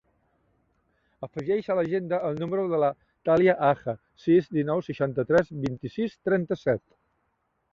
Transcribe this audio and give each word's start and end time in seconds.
Afegeix 1.25 1.67
a 1.73 1.75
l'agenda 1.79 2.19
el 2.29 2.39
número 2.43 2.63
de 2.71 2.79
la 2.85 2.89
Thàlia 3.29 3.55
Aja: 3.69 3.95
sis, 4.25 4.49
dinou, 4.59 4.83
seixanta-tres, 4.89 5.55
vint-i-sis, 5.67 6.17
trenta-set. 6.31 6.83